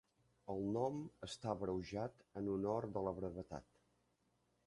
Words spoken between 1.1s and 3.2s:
està abreujat en honor de la